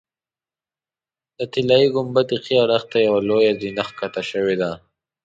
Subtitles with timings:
[1.37, 4.71] د طلایي ګنبدې ښي اړخ ته یوه لویه زینه ښکته شوې ده.